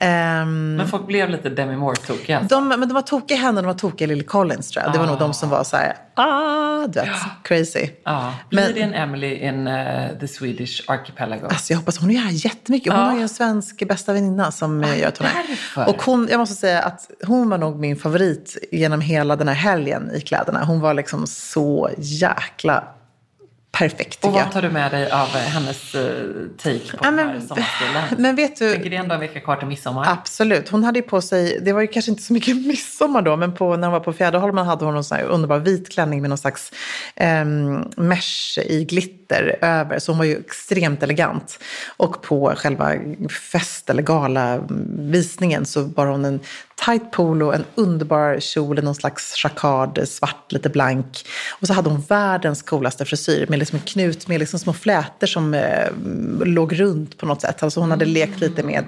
[0.00, 2.40] Ehm, Men folk blev lite Demi Moore-tokiga.
[2.48, 4.92] de, men de var tokiga henne och de var tokiga Lily Collins tror jag.
[4.92, 7.08] Det var nog de som var så här, ah, du vet,
[7.44, 7.88] crazy.
[8.04, 8.34] Ja.
[8.50, 11.46] Blir Men- det en Emily in uh, the Swedish Archipelago?
[11.46, 12.92] Alltså jag hoppas hon gör jättemycket.
[12.92, 13.06] Hon Ja.
[13.08, 15.28] har ju en svensk bästa väninna som eh, gör turné.
[15.48, 15.88] därför.
[15.88, 19.54] Och hon, jag måste säga att hon var nog min favorit genom hela den här
[19.54, 20.64] helgen i kläderna.
[20.64, 22.84] Hon var liksom så jäkla
[23.78, 26.02] perfekt och vad tar du med dig av eh, hennes eh,
[26.62, 28.04] take på Ja, den men- här sommarstilen?
[28.18, 30.04] Men vet du, Tänker det är ändå en vecka kvar till midsommar.
[30.08, 30.68] Absolut.
[30.68, 33.54] Hon hade ju på sig, det var ju kanske inte så mycket midsommar då, men
[33.54, 36.28] på, när hon var på Fjäderholmen hade hon någon sån här underbar vit klänning med
[36.30, 36.72] någon slags
[37.42, 39.98] um, mesh i glitter över.
[39.98, 41.58] Så hon var ju extremt elegant.
[41.96, 42.92] Och på själva
[43.52, 46.40] fest eller galavisningen så bar hon en
[46.84, 51.26] tight polo, en underbar kjol, i någon slags jacquard, svart, lite blank.
[51.60, 55.26] Och så hade hon världens coolaste frisyr med liksom en knut med liksom små flätor
[55.26, 55.88] som eh,
[56.44, 57.62] låg runt på något sätt.
[57.62, 58.84] Alltså hon hade lekt lite med,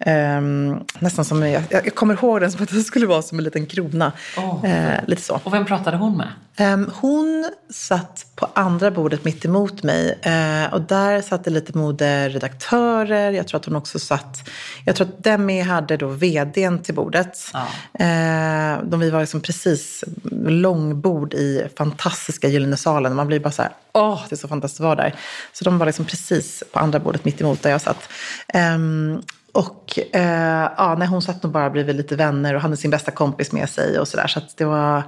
[0.00, 3.44] ehm, nästan som, jag, jag kommer ihåg den som att det skulle vara som en
[3.44, 4.12] liten krona.
[4.36, 5.40] Åh, eh, lite så.
[5.44, 6.28] Och vem pratade hon med?
[6.56, 11.78] Ehm, hon satt på andra bordet mitt emot mig eh, och där satt det lite
[11.78, 13.30] moderedaktörer.
[13.30, 14.48] Jag tror att hon också satt,
[14.84, 17.38] jag tror att Demi hade då vdn till bordet.
[17.52, 17.66] Ja.
[18.04, 20.04] Eh, de, vi var liksom precis
[20.46, 23.14] långbord i fantastiska Gyllene salen.
[23.14, 25.14] Man blir bara så här, åh, det är så fantastiskt att vara där.
[25.52, 28.08] Så de var liksom precis på andra bordet mitt emot där jag satt.
[28.48, 32.90] Ehm, och eh, ja, nej, hon satt nog bara bredvid lite vänner och hade sin
[32.90, 34.26] bästa kompis med sig och sådär.
[34.26, 35.02] Så att det var,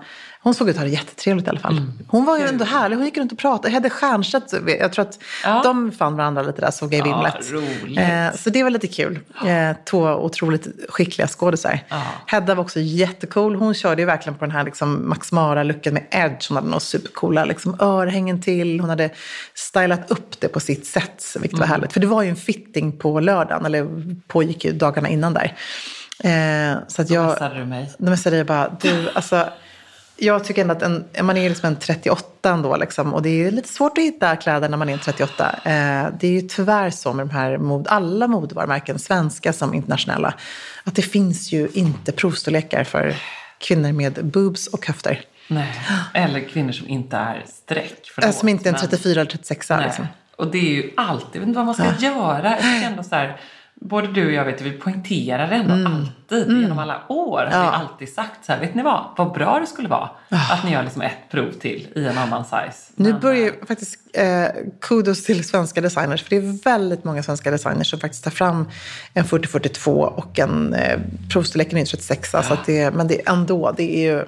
[0.45, 1.83] hon såg ut att ha det jättetrevligt i alla fall.
[2.09, 2.97] Hon var ju ändå härlig.
[2.97, 3.69] Hon gick runt och pratade.
[3.75, 5.61] Hedde Stiernstedt, jag tror att Ja.
[5.65, 7.53] de fann varandra lite där, såg jag i Ja, vimlet.
[7.53, 7.99] roligt.
[7.99, 9.19] Eh, så det var lite kul.
[9.47, 11.81] Eh, två otroligt skickliga skådisar.
[11.89, 12.03] Ja.
[12.27, 13.55] Hedda var också jättecool.
[13.57, 16.49] Hon körde ju verkligen på den här liksom Max Mara-looken med edge.
[16.49, 18.81] Hon hade några supercoola liksom, örhängen till.
[18.81, 19.11] Hon hade
[19.55, 21.61] stylat upp det på sitt sätt, vilket Mm.
[21.61, 21.93] var härligt.
[21.93, 23.89] För det var ju en fitting på lördagen, eller
[24.29, 25.57] pågick ju dagarna innan där.
[26.25, 27.27] Eh, så att Då jag...
[27.27, 27.93] messade du mig.
[27.99, 29.49] Då messade jag bara, du, alltså,
[30.23, 33.51] jag tycker ändå att en, man är liksom en 38 ändå liksom, och det är
[33.51, 35.51] lite svårt att hitta kläder när man är en 38.
[35.65, 40.35] Eh, det är ju tyvärr så med de här mod, alla modevarumärken, svenska som internationella,
[40.85, 43.17] att det finns ju inte provstorlekar för
[43.59, 45.21] kvinnor med boobs och höfter.
[45.49, 45.73] Nej.
[46.15, 48.11] Eller kvinnor som inte är streck.
[48.23, 49.85] Eh, som inte är en men- 34 eller 36 Nej.
[49.85, 50.07] liksom.
[50.37, 52.59] Och det är ju alltid, jag vet inte vad man ska göra.
[52.61, 53.41] Jag ändå så här,
[53.85, 57.39] både du och jag vet, vi poängterar ändå alltid genom alla år.
[57.39, 57.67] Har vi Mm.
[57.67, 57.71] Ja.
[57.73, 60.11] alltid sagt så här, vet ni vad, vad bra det skulle vara
[60.51, 62.93] att ni gör liksom ett prov till i en annan size.
[62.97, 64.45] Nu börjar eh, ju faktiskt eh,
[64.81, 66.23] kudos till svenska designers.
[66.23, 68.69] För det är väldigt många svenska designers som faktiskt tar fram
[69.15, 70.99] en 40-42 och en eh,
[71.33, 72.31] provstorleken är ju 36.
[72.31, 74.25] Så att det, men det är ändå, det är ju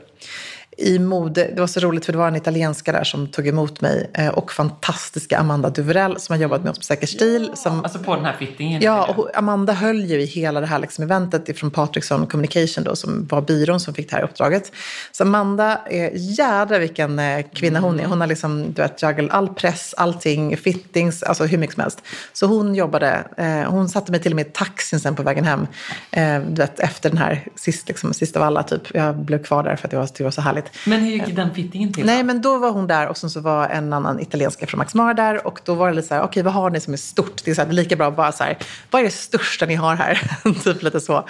[0.76, 1.50] i mode.
[1.54, 4.10] Det var så roligt för det var en italienska där som tog emot mig.
[4.14, 7.50] Eh, och fantastiska Amanda Duverell som har jobbat med oss på Säker stil.
[7.54, 8.82] Som, Alltså på den här fittingen.
[8.82, 12.96] Ja, och Amanda höll ju i hela det här liksom eventet ifrån Patrickson Communication då,
[12.96, 14.72] som var byrån som fick det här uppdraget.
[15.12, 18.06] Så Amanda, är jädra vilken eh, kvinna hon är.
[18.06, 22.02] Hon har liksom, du vet, jugglat all press, allting, fittings, alltså hur mycket som helst.
[22.32, 25.44] Så hon jobbade, eh, hon satte mig till och med i taxin sen på vägen
[25.44, 25.66] hem.
[26.10, 28.82] Eh, du vet, efter den här, sist, liksom, sist av alla typ.
[28.94, 30.63] Jag blev kvar där för att det var, det var så härligt.
[30.87, 32.07] Men hur gick den fittingen till?
[32.07, 34.94] Nej, men då var hon där och sen så var en annan italienska från Max
[34.94, 35.46] Mara där.
[35.46, 37.44] Och då var det lite så här, okej, vad har ni som är stort?
[37.44, 38.59] Det är så här, det är lika bra att bara så här,
[38.90, 40.31] vad är det största ni har här?
[40.64, 41.29] typ lite så.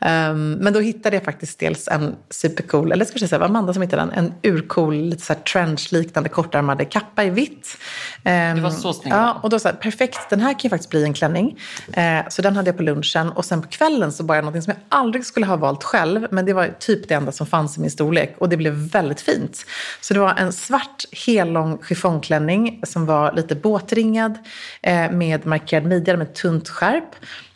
[0.00, 3.48] Ehm, men då hittade jag faktiskt dels en supercool, eller ska jag säga, det var
[3.48, 7.78] Amanda som hittade den, en urcool, lite så här trench-liknande kortärmade kappa i vitt.
[8.24, 10.70] Ehm, Det var så snygg, Ja, och då så här, perfekt, den här kan ju
[10.70, 11.58] faktiskt bli en klänning.
[11.92, 14.64] Eh, så den hade jag på lunchen och sen på kvällen så var jag något
[14.64, 16.26] som jag aldrig skulle ha valt själv.
[16.30, 19.20] Men det var typ det enda som fanns i min storlek och det blev väldigt
[19.20, 19.66] fint.
[20.00, 24.38] Så det var en svart hellång chiffongklänning som var lite båtringad
[24.82, 27.14] eh, med markerad midja med tunt skärp.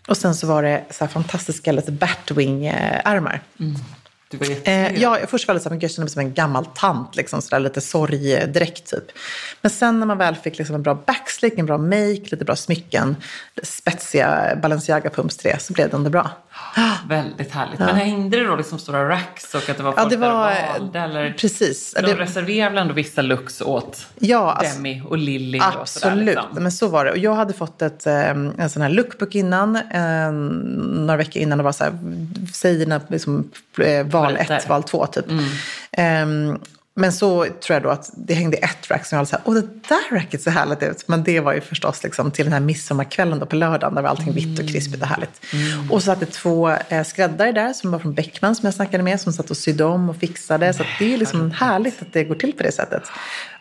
[0.09, 3.41] Och sen så var det så här fantastiska lite Batwing-ärmar.
[4.31, 6.67] Du var Eh, ja, först var det så här, jag kände mig som en gammal
[6.67, 9.05] tant, liksom, så där, lite sorgdräkt typ.
[9.63, 12.57] Men sen när man väl fick liksom en bra backslick, en bra make, lite bra
[12.57, 13.17] smycken,
[13.63, 16.31] spetsiga Balenciaga-pumps till det, så blev det ändå bra.
[17.09, 17.79] Väldigt härligt.
[17.79, 20.31] Men hängde det då liksom stora racks och att det var Ja, folk det där
[20.33, 20.99] var- valde?
[21.01, 21.33] Eller?
[21.39, 21.95] precis.
[21.95, 25.65] De Det- reserverar väl ändå vissa looks åt Ja, Demi och Lilly och.
[25.65, 26.45] Absolut, Liksom.
[26.63, 27.11] men så var det.
[27.11, 31.59] Och jag hade fått ett, eh, en sån här lookbook innan, eh, några veckor innan.
[31.59, 31.93] Det var så här,
[32.53, 34.57] säg dina liksom, eh, val Favoriter.
[34.57, 35.31] ett, val två typ.
[35.31, 35.45] Mm.
[35.93, 36.59] Ehm,
[36.99, 39.43] men så tror jag då att det hängde ett rack som jag var så här,
[39.45, 41.09] åh det där racket ser härligt ut.
[41.09, 44.09] Men det var ju förstås liksom till den här midsommarkvällen då på lördagen där var
[44.09, 45.41] allting vitt och krispigt och härligt.
[45.53, 45.91] Mm.
[45.91, 49.03] Och så satt det två eh, skräddare där som var från Beckman som jag snackade
[49.03, 50.73] med som satt och sydde om och fixade.
[50.73, 53.03] Så det är liksom härligt att det går till på det sättet.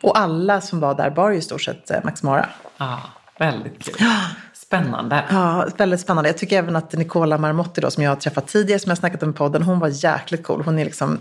[0.02, 2.50] Och alla som var där bar ju i stort sett eh, Max Mara.
[2.78, 3.02] Ja,
[3.38, 4.08] väldigt kul.
[4.54, 5.24] Spännande.
[5.30, 6.30] Ja, väldigt spännande.
[6.30, 9.00] Jag tycker även att Nicola Marmotti då, som jag har träffat tidigare, som jag har
[9.00, 10.62] snackat om i podden, hon var jäkligt cool.
[10.66, 11.20] Hon är liksom,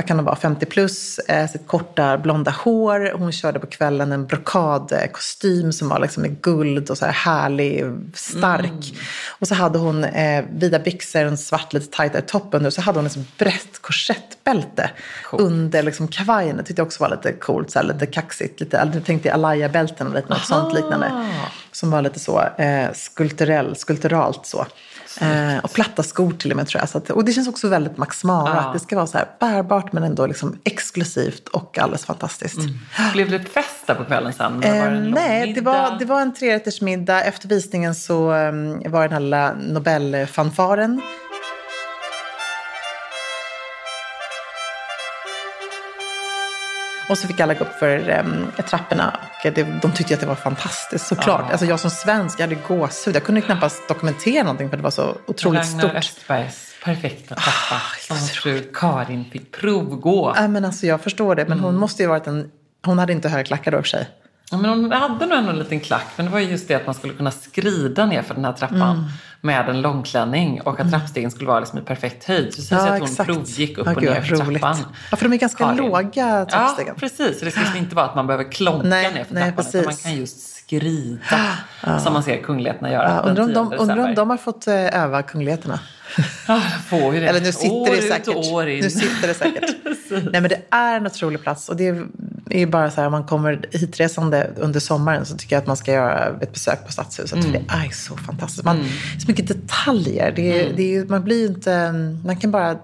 [0.00, 3.12] vad kan hon vara, 50 plus, eh, sitt korta blonda hår.
[3.18, 7.84] Hon körde på kvällen en brokadkostym som var liksom med guld och så här härlig,
[8.14, 8.94] stark.
[9.40, 12.70] Och så hade hon eh, vida byxor, en svart lite tajtare topp under.
[12.70, 14.90] Så hade hon ett brett korsettbälte
[15.32, 16.56] under liksom kavajen.
[16.56, 18.60] Det tyckte jag också var lite coolt, så här, lite kaxigt.
[18.60, 21.26] Lite, jag tänkte Alaya-bälten och lite något sånt liknande.
[21.72, 24.66] Som var lite så eh, skulpturell, skulpturalt så.
[25.20, 26.88] Eh, och platta skor till och med tror jag.
[26.88, 28.54] Så att, och det känns också väldigt Max Mara.
[28.54, 28.60] Ja.
[28.60, 32.58] Att det ska vara så här bärbart men ändå liksom exklusivt och alldeles fantastiskt.
[33.12, 34.62] Blev det fest där på kvällen sen?
[34.62, 37.24] Eller var det en Eh, lång nej, det var, det var en trerättersmiddag.
[37.24, 38.52] Efter visningen så eh,
[38.90, 41.00] var det den här lilla Nobelfanfaren.
[47.08, 50.34] Och så fick alla gå upp för eh, trapporna det, de tyckte att det var
[50.34, 51.42] fantastiskt såklart.
[51.46, 51.52] Ja.
[51.52, 53.16] Alltså jag som svensk, jag hade gåshud.
[53.16, 55.94] Jag kunde knappast dokumentera någonting för det var så otroligt Ragnar stort.
[55.94, 60.32] Östbergs perfekta trappa Ah, som fru Karin fick provgå.
[60.36, 61.64] Nej, men alltså jag förstår det, men Mm.
[61.64, 62.50] hon måste ju varit en...
[62.84, 64.08] Hon hade inte höga klackar då i och för sig.
[64.50, 66.74] Ja, men hon hade nog ändå en liten klack, men det var ju just det
[66.74, 69.04] att man skulle kunna skrida ner för den här trappan Mm.
[69.40, 72.46] med en långklänning och att trappstegen skulle vara liksom i perfekt höjd.
[72.56, 74.62] Det sägs att hon provgick upp Ja, och ner för roligt.
[74.62, 74.84] trappan.
[75.10, 75.76] Ja, för de är ganska Karin.
[75.76, 76.94] låga Ja, trappstegen.
[76.94, 77.38] precis.
[77.38, 79.64] Så det ska liksom inte vara att man behöver klonka Nej, ner för nej, trappan,
[79.68, 80.02] utan man precis.
[80.02, 81.18] kan just skrida
[82.02, 83.22] som man ser kungligheterna göra.
[83.24, 85.80] Ja, den undrar om, 10 de, undrar om de har fått eh, öva kungligheterna.
[86.48, 87.26] Ja, jag får ju det.
[87.28, 88.28] Eller nu sitter år det ut säkert.
[88.28, 88.80] och år in.
[88.84, 89.70] Nu sitter det säkert.
[90.10, 91.68] Nej men det är en otrolig plats.
[91.68, 92.06] Och det är
[92.58, 95.76] ju bara så här, om man kommer hitresande under sommaren så tycker jag att man
[95.76, 97.32] ska göra ett besök på Stadshuset.
[97.32, 97.44] Mm.
[97.44, 98.64] För det är så fantastiskt.
[98.64, 98.84] Man,
[99.20, 100.32] Så mycket detaljer.
[100.36, 101.92] Det är, det är, man blir inte...
[102.24, 102.76] Man kan bara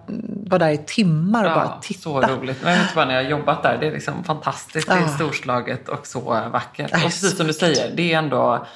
[0.47, 2.01] vara där i timmar och bara Ja, titta.
[2.01, 2.57] så roligt.
[2.63, 4.89] Men jag vet bara när jag har jobbat där, det är liksom fantastiskt.
[4.89, 5.09] Det är Ja.
[5.09, 6.21] storslaget och så
[6.53, 6.93] vackert.
[6.95, 8.67] Och precis som du säger, det är ändå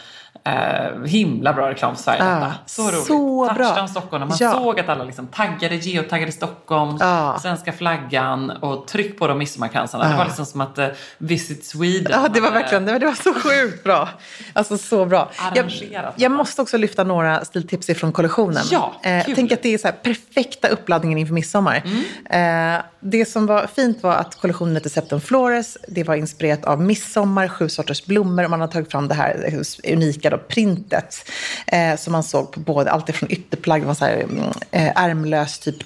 [0.45, 2.55] eh, himla bra reklam för Sverige detta.
[2.67, 3.07] Så roligt.
[3.07, 3.49] så.
[3.57, 4.53] Touchdown Stockholm, man Ja.
[4.53, 7.39] såg att alla liksom taggade, geotaggade Stockholm, Ja.
[7.43, 10.09] svenska flaggan och tryck på de midsommarkransarna.
[10.09, 10.87] Det var liksom som att eh,
[11.19, 12.13] Visit Sweden.
[12.23, 14.09] Ja, det var verkligen det var, så sjukt bra.
[14.53, 15.31] Alltså så bra.
[15.55, 15.73] Jag,
[16.17, 18.63] jag måste också lyfta några stiltips ifrån kollektionen.
[18.71, 19.35] Ja, eh, kul.
[19.35, 21.83] tänk att det är så här perfekta uppladdningen inför midsommar.
[22.31, 25.79] Eh, det som var fint var att kollektionen hette Septum Flores.
[25.89, 28.45] Det var inspirerat av midsommar, sju sorters blommor.
[28.45, 31.31] Och man har tagit fram det här unika då, printet.
[31.67, 35.03] Eh, som man såg på både, allt ifrån ytterplagg, det var så här, mm, eh,
[35.03, 35.77] ärmlös typ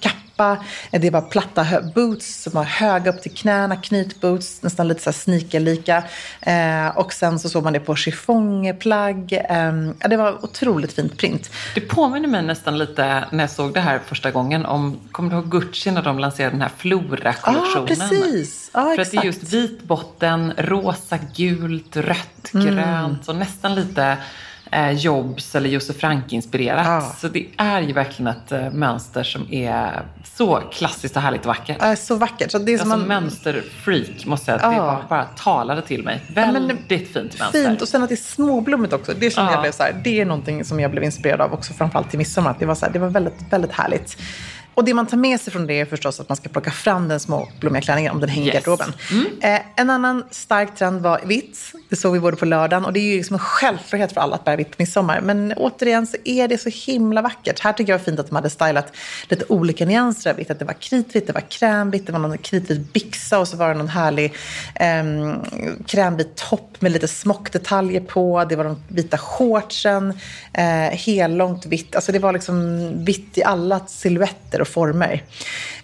[0.00, 0.56] kappa kappa.
[0.90, 6.02] Det var platta boots som var höga upp till knäna, knytboots, nästan lite så sneakerlika.
[6.40, 9.32] Eh, och sen så såg man det på chiffongplagg.
[9.32, 9.72] Eh,
[10.08, 11.50] det var otroligt fint print.
[11.74, 15.36] Det påminner mig nästan lite när jag såg det här första gången om, kommer du
[15.36, 17.86] ihåg Gucci när de lanserade den här Flora-kollektionen?
[17.98, 18.70] Ja, precis.
[18.74, 19.24] Ja, För att det är exakt.
[19.24, 22.66] just vit botten, rosa, gult, rött, Mm.
[22.66, 24.16] grönt och nästan lite
[24.74, 26.86] eh, Jobs eller Josef Frank-inspirerat.
[26.86, 27.14] Ja.
[27.20, 30.02] Så det är ju verkligen ett eh, mönster som är
[30.36, 31.76] så klassiskt och härligt och vackert.
[31.80, 32.50] Ja, så vackert.
[32.50, 34.70] Så det är som Alltså man, mönsterfreak måste jag säga.
[34.70, 34.84] att Det Ja.
[34.86, 36.22] var bara talade till mig.
[36.34, 37.64] men Väldigt fint mönster.
[37.68, 39.12] Fint och sen att det är småblommigt också.
[39.18, 39.54] Det kände Ja.
[39.56, 42.18] jag blev så här, det är någonting som jag blev inspirerad av också framförallt till
[42.18, 42.50] midsommar.
[42.50, 44.16] Att det var, så här, det var väldigt, väldigt härligt.
[44.74, 47.08] Och det man tar med sig från det är förstås att man ska plocka fram
[47.08, 48.64] den små blommiga klänningen om den hänger i Yes.
[48.64, 48.92] garderoben.
[49.42, 51.58] Eh, en annan stark trend var vitt.
[51.88, 54.34] Det såg vi både på lördagen och det är ju liksom en självklarhet för alla
[54.34, 55.20] att bära vitt på midsommar.
[55.20, 57.60] Men återigen så är det så himla vackert.
[57.60, 58.92] Här tycker jag var fint att de hade stylat
[59.28, 60.50] lite olika nyanser av vitt.
[60.50, 63.68] Att det var kritvitt, det var krämvitt, det var någon kritvit byxa och så var
[63.68, 64.32] det någon härlig
[64.74, 65.34] ehm,
[65.86, 68.44] krämvit topp med lite smockdetaljer på.
[68.48, 70.18] Det var de vita shortsen,
[70.52, 70.64] eh,
[70.98, 71.96] hellångt vitt.
[71.96, 75.22] Alltså det var liksom vitt i alla silhuetter och former.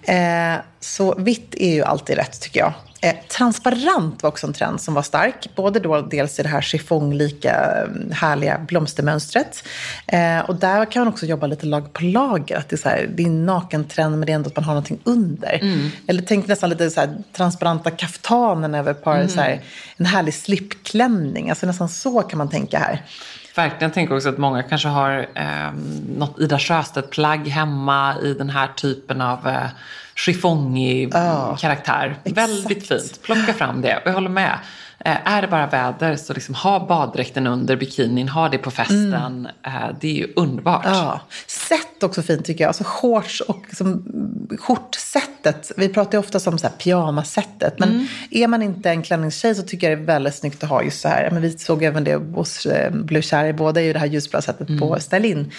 [0.02, 2.72] Eh, så vitt är ju alltid rätt tycker jag.
[3.02, 5.50] Eh, transparent var också en trend som var stark.
[5.56, 9.64] Både då dels i det här chiffonglika eh, härliga blomstermönstret.
[10.06, 12.56] Eh, och där kan man också jobba lite lag på lager.
[12.56, 14.64] Att det, är så här, det är en nakentrend men det är ändå att man
[14.64, 15.60] har någonting under.
[16.06, 19.60] Eller tänk nästan lite så här, transparenta kaftanen över par, så här,
[19.96, 21.50] en härlig slipklänning.
[21.50, 23.02] Alltså nästan så kan man tänka här.
[23.54, 23.82] Verkligen.
[23.82, 25.72] Jag tänker också att många kanske har eh,
[26.16, 29.66] något Ida Sjöstedt-plagg hemma i den här typen av eh,
[30.14, 31.12] chiffongig
[31.58, 32.16] karaktär.
[32.24, 33.22] Väldigt fint.
[33.22, 34.02] Plocka fram det.
[34.04, 34.58] Jag håller med.
[35.04, 39.48] Eh, är det bara väder så liksom ha baddräkten under bikinin, ha det på festen.
[39.66, 40.84] Eh, det är ju underbart.
[40.84, 41.20] Ja.
[41.46, 42.68] Sätt också fint tycker jag.
[42.68, 44.04] Alltså shorts och liksom,
[44.58, 45.72] skjortsättet.
[45.76, 47.78] Vi pratar ju ofta om så här pyjamassättet.
[47.78, 50.82] Men är man inte en klänningstjej så tycker jag det är väldigt snyggt att ha
[50.82, 51.30] just så här.
[51.30, 53.52] Men vi såg även det hos eh, Blue Cherry.
[53.52, 55.50] Båda är ju det här ljusblå sättet på Stylin.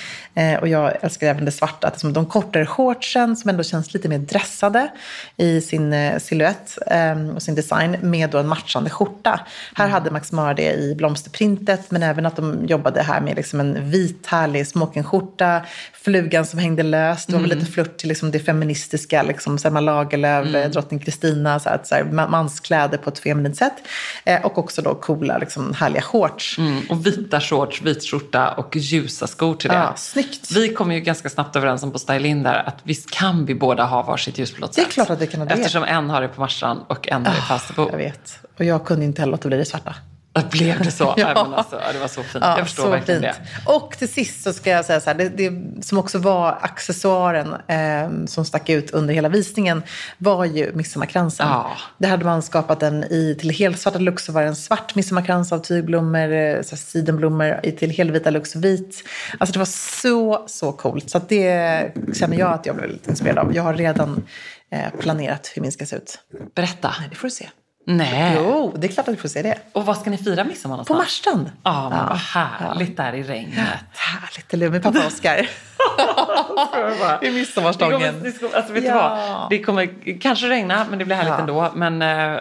[0.61, 1.87] Och jag älskar även det svarta.
[1.87, 4.91] Att liksom de kortare shortsen som ändå känns lite mer dressade
[5.37, 7.97] i sin eh, silhuett eh, och sin design.
[8.01, 9.30] Med då en matchande skjorta.
[9.73, 11.91] Här hade Max Mara det i blomsterprintet.
[11.91, 15.61] Men även att de jobbade här med liksom en vit härlig smokingskjorta.
[15.93, 17.27] Flugan som hängde löst.
[17.27, 19.23] Det var väl lite flört till liksom det feministiska.
[19.23, 20.71] Liksom Selma Lagerlöf, mm.
[20.71, 21.59] drottning Kristina.
[21.59, 23.73] Så att, så här, manskläder på ett feminint sätt.
[24.25, 26.57] Eh, och också då coola, liksom, härliga shorts.
[26.57, 29.75] Mm, och vita shorts, vit skjorta och ljusa skor till det.
[29.75, 30.51] Ja, snyggt.
[30.51, 33.83] Vi kom ju ganska snabbt överens om på Stylin där att visst kan vi båda
[33.83, 35.53] ha varsitt ljusblått Det är klart att vi kan ha det.
[35.53, 37.89] Eftersom en har det på Marstrand och en har det i Falsterbo.
[37.91, 38.39] Jag vet.
[38.61, 39.95] Och jag kunde inte heller låta bli det svarta.
[40.51, 41.13] Blev det så?
[41.17, 41.27] Ja.
[41.55, 42.43] alltså, det var så fint.
[42.43, 43.33] Ja, jag förstår verkligen fint.
[43.65, 43.71] det.
[43.71, 47.53] Och till sist så ska jag säga så här, det, det som också var accessoaren
[47.67, 49.83] eh, som stack ut under hela visningen
[50.17, 51.47] var ju midsommarkransen.
[51.47, 51.71] Ja.
[51.97, 55.51] Där hade man skapat en i till helsvarta lux så var det en svart midsommarkrans
[55.51, 59.03] av tygblommor, eh, så sidenblommor, i till helvita lux vit.
[59.37, 59.65] Alltså det var
[60.01, 61.09] så, så coolt.
[61.09, 63.55] Så det känner jag att jag blev lite inspirerad av.
[63.55, 64.23] Jag har redan
[64.71, 66.19] eh, planerat hur min ska se ut.
[66.55, 66.95] Berätta.
[67.09, 67.49] Det får du se.
[67.85, 68.33] Nej.
[68.37, 69.57] Jo, det är klart att du får se det.
[69.73, 71.25] Och vad ska ni fira midsommar På någonstans?
[71.25, 71.51] Marstrand.
[71.63, 73.57] Ja, men vad härligt där i regnet.
[73.93, 74.69] Härligt, eller?
[74.69, 75.49] Med pappa Oskar.
[77.21, 77.99] Det är midsommarstången.
[77.99, 78.93] Det kommer, det kommer, alltså, vet Ja.
[78.93, 78.99] du
[79.33, 79.49] vad?
[79.49, 81.39] Det kommer kanske regna, men det blir härligt Ja.
[81.39, 81.71] ändå.
[81.75, 82.39] Men eh,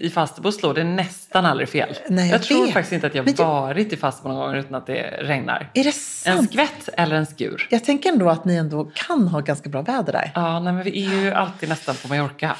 [0.00, 1.94] i Falsterbo slår det nästan aldrig fel.
[2.08, 4.74] Nej, jag jag tror faktiskt inte att jag jag- varit i Falsterbo någon gång utan
[4.74, 5.70] att det regnar.
[5.74, 6.50] Är det En sant?
[6.52, 7.66] skvätt eller en skur.
[7.70, 10.32] Jag tänker ändå att ni ändå kan ha ganska bra väder där.
[10.34, 12.56] Ja, nej, men vi är ju alltid nästan på Mallorca.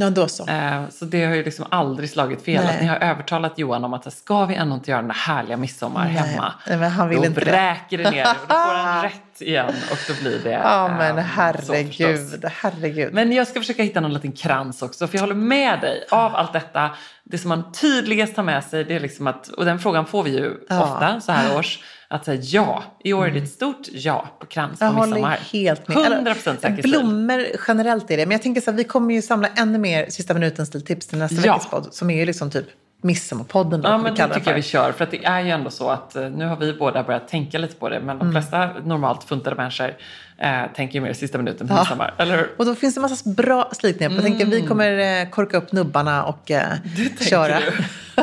[0.00, 0.46] Ja, då så.
[0.48, 2.64] Eh, Så det har ju liksom aldrig slagit fel.
[2.64, 2.74] Nej.
[2.74, 5.56] Att ni har övertalat Johan om att ska vi ändå inte göra den där härliga
[5.56, 6.12] midsommar Nej.
[6.14, 6.52] hemma?
[6.68, 7.46] Nej, men han vill då inte det.
[7.50, 8.24] bräker det ner.
[8.24, 13.14] Då får han rätt igen och då blir det Ja, eh, men herregud, herregud.
[13.14, 16.04] Men jag ska försöka hitta någon liten krans också, för jag håller med dig.
[16.10, 16.90] Av allt detta,
[17.24, 20.22] det som man tydligast tar med sig, det är liksom att, och den frågan får
[20.22, 20.82] vi ju Ja.
[20.82, 21.78] ofta så här års,
[22.10, 22.82] att säga ja.
[23.04, 25.38] I år är det ett stort ja på krans på Jag midsommar.
[25.52, 25.96] helt med.
[26.12, 26.82] 100 procent säker.
[26.82, 28.26] Blommor generellt är det.
[28.26, 31.18] Men jag tänker så här, vi kommer ju samla ännu mer sista minuten stiltips till
[31.18, 31.52] nästa Ja.
[31.54, 31.88] veckas podd.
[31.94, 32.66] Som är ju liksom typ
[33.02, 33.80] midsommarpodden.
[33.80, 34.92] då, Ja, men det tycker jag vi kör.
[34.92, 37.58] För att det är ju ändå så att eh, nu har vi båda börjat tänka
[37.58, 38.00] lite på det.
[38.00, 39.94] Men de flesta normalt funtade människor
[40.40, 41.78] eh, tänker ju mer sista minuten på Ja.
[41.78, 42.14] midsommar.
[42.18, 42.50] Eller hur?
[42.58, 44.12] Och då finns det massa bra slitningar.
[44.14, 46.72] Jag tänker vi kommer eh, korka upp nubbarna och eh,
[47.20, 47.56] köra.
[47.60, 47.72] Mm.
[47.76, 48.22] du.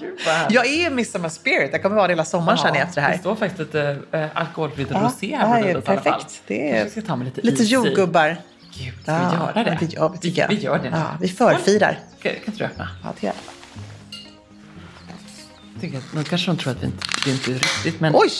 [0.00, 0.18] Gud.
[0.50, 1.68] Jag är midsommar spirit.
[1.72, 3.12] Jag kommer vara det hela sommaren känner jag efter det här.
[3.12, 6.12] Det står faktiskt lite äh, alkoholfritt Ja, rosé det här är bordet i alla fall.
[6.12, 6.42] perfekt.
[6.46, 8.36] Det är Kanske ska ta med lite, Lite jordgubbar.
[8.78, 9.70] Gud, ska vi göra det?
[9.70, 10.48] Ja, vi, ja, vi tycker jag.
[10.48, 10.96] vi, vi gör det nu.
[10.96, 11.98] Ja, vi förfirar.
[12.22, 12.88] Kan, kan inte du öppna?
[13.02, 13.34] Ja, det gör
[15.80, 18.30] Jag nu kanske de tror att vi inte, det inte är riktigt, men Oj!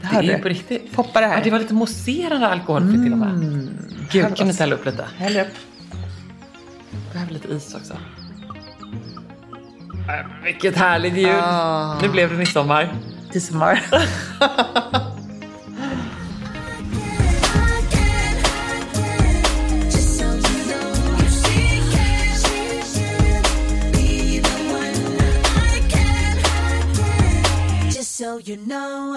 [0.00, 0.42] Det det hörde är du.
[0.42, 0.92] på riktigt.
[0.92, 1.36] Poppar det här.
[1.38, 3.40] Ja, det var lite mousserande alkoholfritt till och med.
[4.10, 4.38] Gud, Härligt.
[4.38, 5.04] kan du inte hälla upp lite?
[5.16, 5.48] Häller upp.
[7.12, 7.92] Behöver lite is också.
[7.92, 7.98] Äh,
[10.44, 11.28] Vilket härligt ljud!
[11.42, 11.98] Ah.
[12.02, 12.92] Nu blev det midsommar.
[13.34, 13.82] Midsommar.
[28.02, 29.16] So you know,